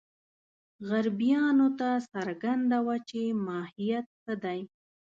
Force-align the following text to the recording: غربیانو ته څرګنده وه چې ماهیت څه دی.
غربیانو 0.87 1.67
ته 1.79 1.89
څرګنده 2.13 2.79
وه 2.85 2.95
چې 3.09 3.21
ماهیت 3.45 4.05
څه 4.23 4.33
دی. 4.43 4.59